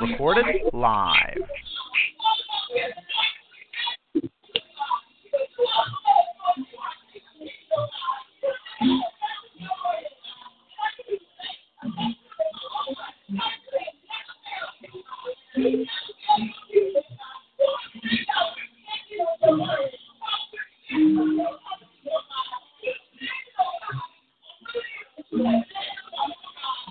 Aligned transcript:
Recorded 0.00 0.46
live. 0.72 1.36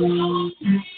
Thank 0.00 0.54
you. 0.60 0.91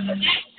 Mm-hmm. 0.00 0.49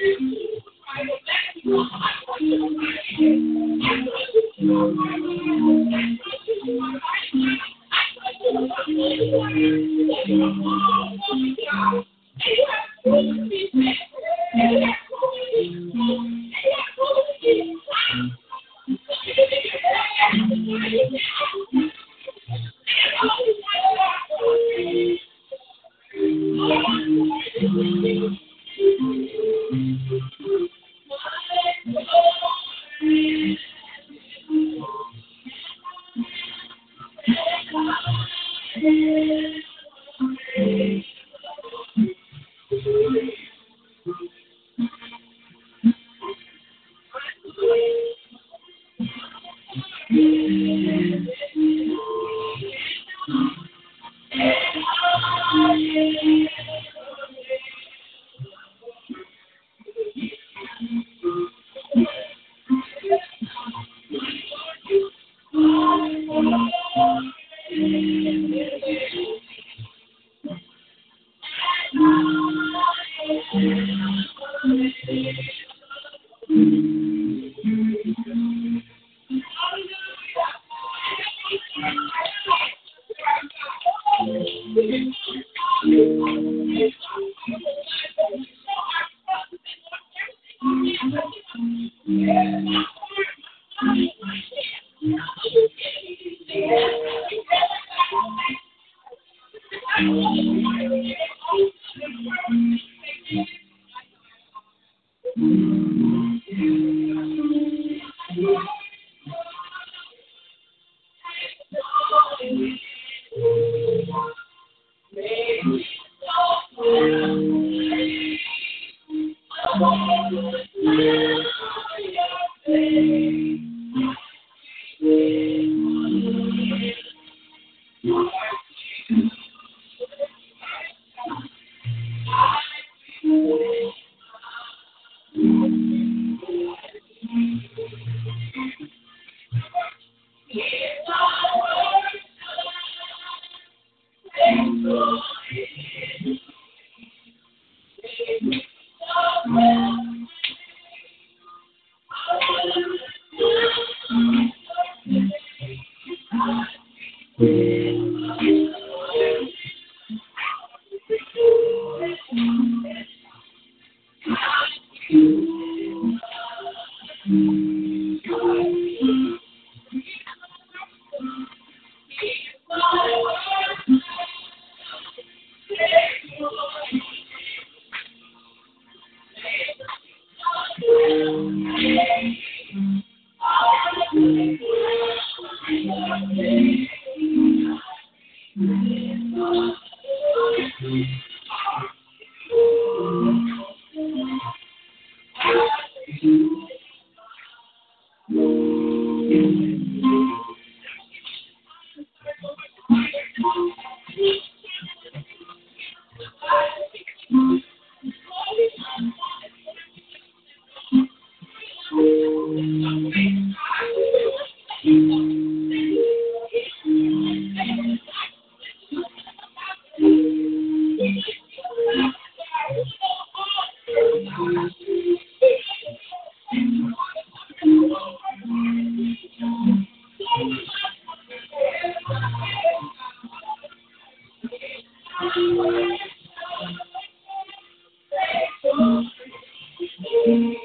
Amen. 240.32 240.61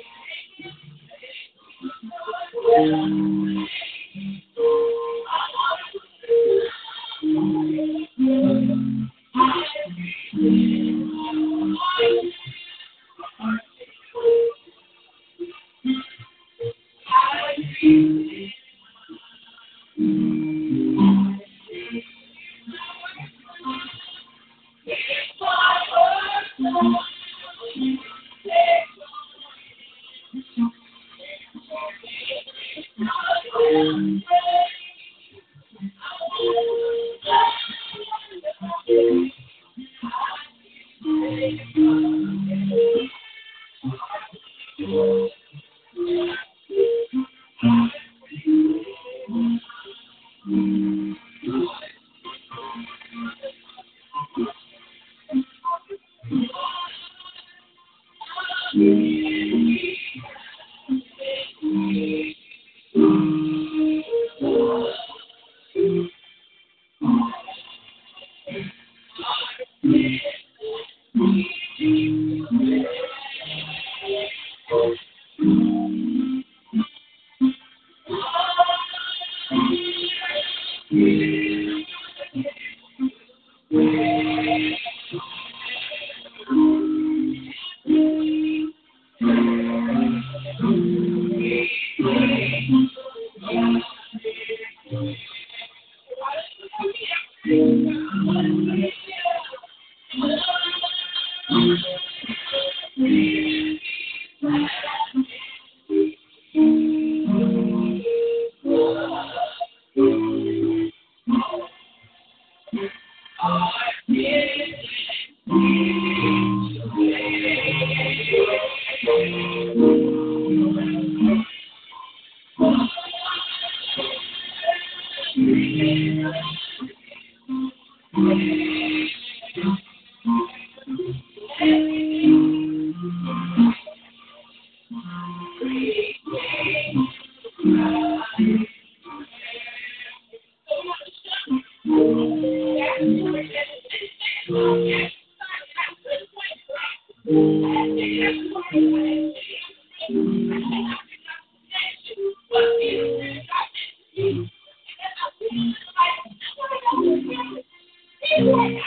Sí. 80.90 81.45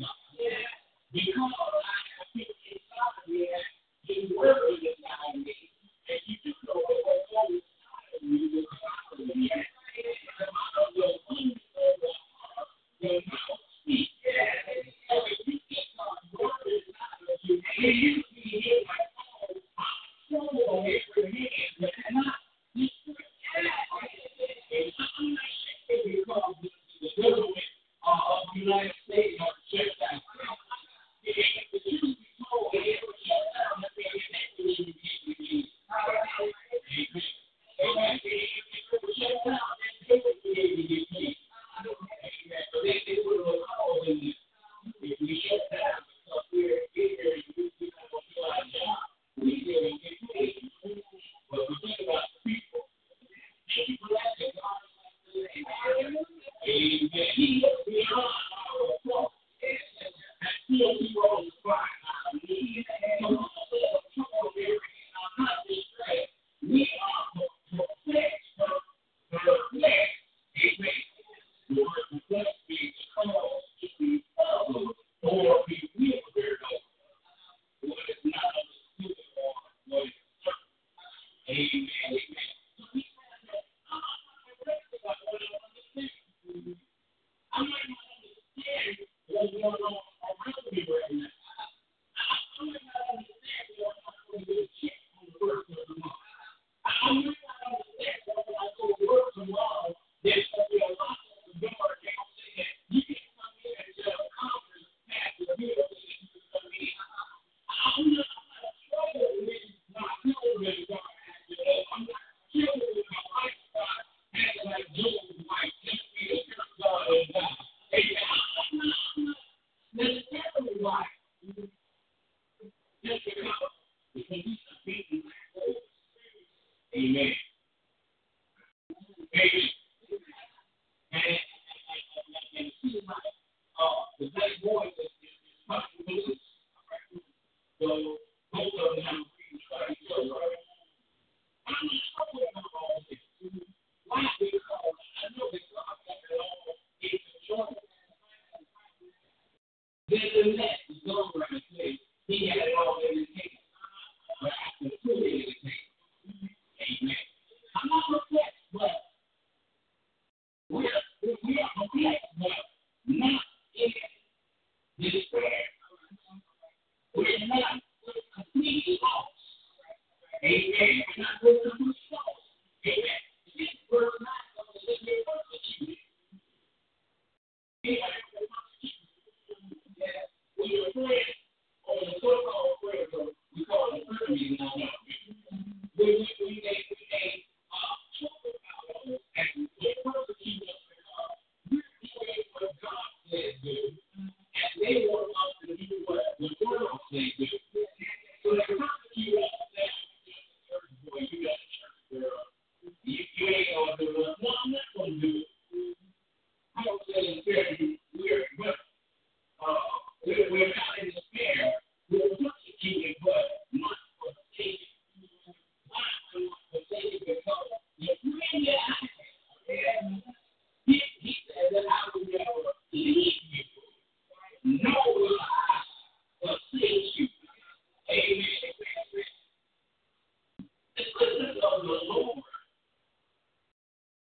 Because 1.12 1.52
I 1.60 2.03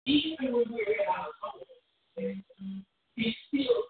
Amen. 0.06 0.36
You 0.38 0.84
have 1.06 1.26
to 1.26 1.32
come 1.40 1.60
to 2.18 2.34
the 3.16 3.83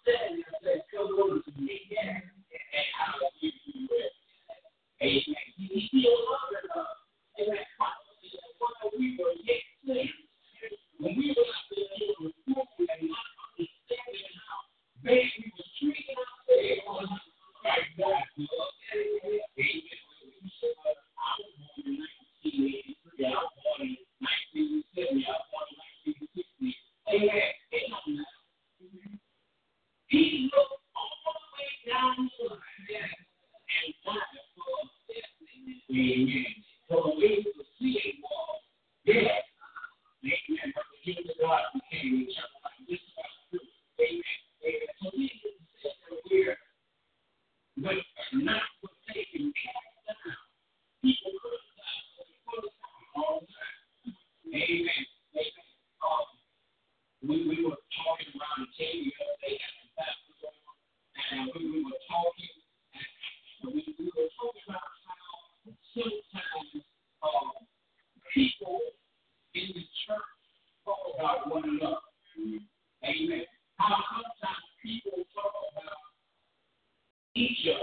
realization 77.37 77.75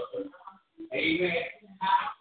that 0.91 0.97
I 0.97 2.20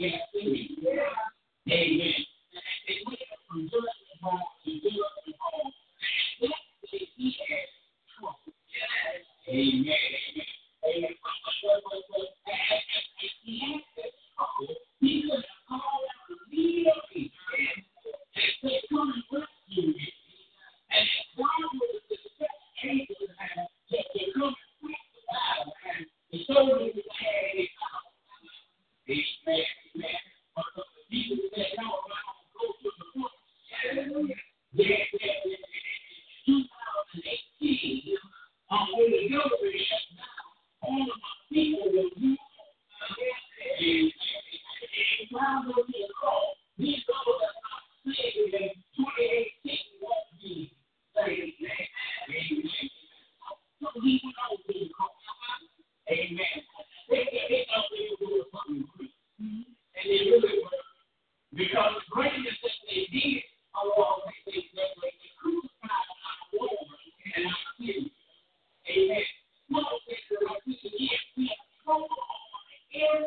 Amen. 0.00 0.33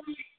Hallelujah. 0.06 0.37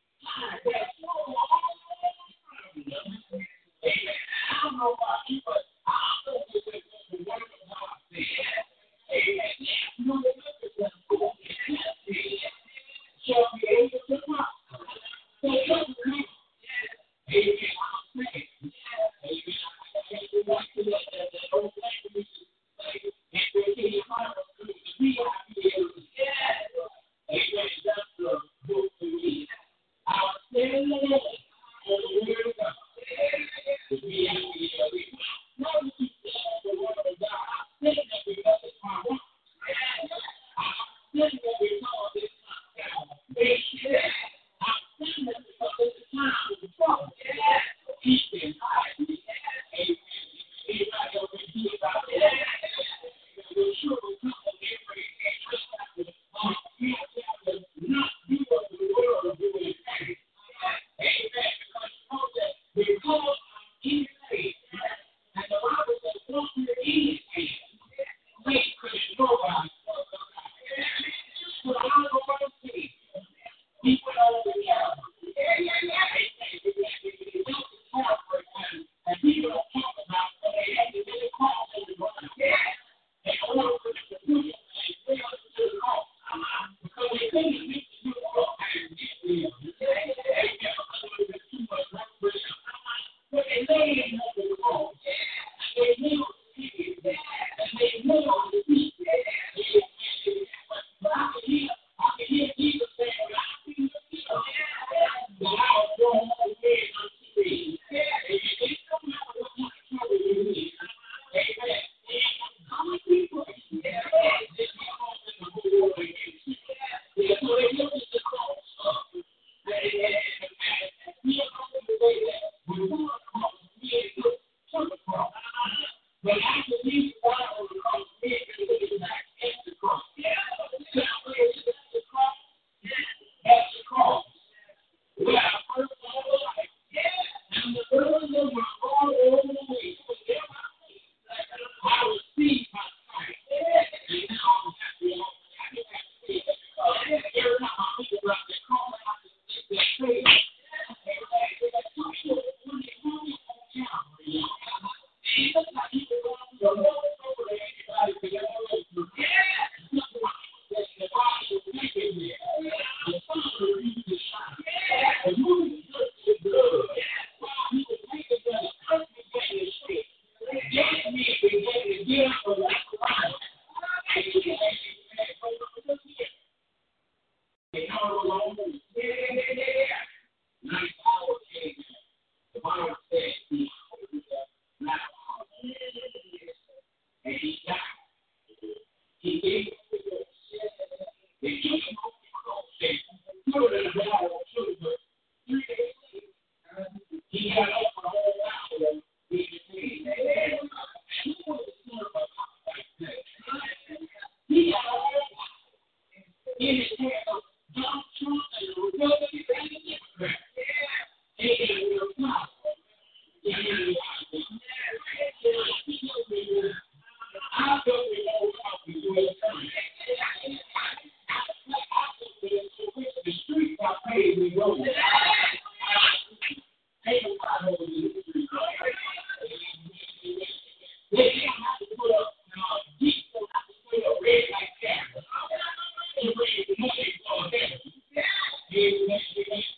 Jesus. 239.50 239.77